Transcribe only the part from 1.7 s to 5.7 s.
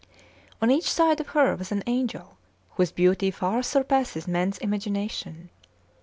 an angel, whose beauty far surpasses man's imagination.